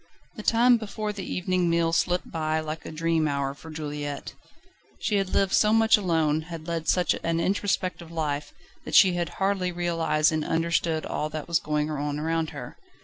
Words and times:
The 0.35 0.41
time 0.41 0.77
before 0.77 1.13
the 1.13 1.31
evening 1.31 1.69
meal 1.69 1.93
slipped 1.93 2.31
by 2.31 2.59
like 2.59 2.87
a 2.87 2.91
dream 2.91 3.27
hour 3.27 3.53
for 3.53 3.69
Juliette. 3.69 4.33
She 4.97 5.17
had 5.17 5.29
lived 5.29 5.53
so 5.53 5.73
much 5.73 5.95
alone, 5.95 6.41
had 6.49 6.67
led 6.67 6.87
such 6.87 7.13
an 7.23 7.39
introspective 7.39 8.09
life, 8.11 8.51
that 8.83 8.95
she 8.95 9.13
had 9.13 9.29
hardly 9.37 9.71
realised 9.71 10.31
and 10.31 10.43
understood 10.43 11.05
all 11.05 11.29
that 11.29 11.47
was 11.47 11.59
going 11.59 11.91
on 11.91 12.17
around 12.17 12.49
her. 12.49 12.77